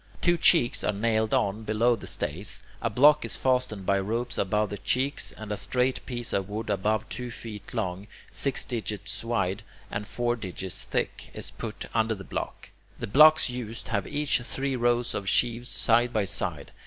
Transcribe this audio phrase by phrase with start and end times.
[0.19, 4.71] Two cheeks are nailed on below the stays, a block is fastened by ropes above
[4.71, 9.61] the cheeks, and a straight piece of wood about two feet long, six digits wide,
[9.91, 12.71] and four digits thick, is put under the block.
[12.97, 16.71] The blocks used have each three rows of sheaves side by side.